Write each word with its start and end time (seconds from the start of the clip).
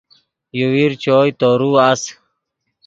یوویر 0.59 0.91
چوئے 1.01 1.31
تورو 1.39 1.69
اَس 1.87 2.01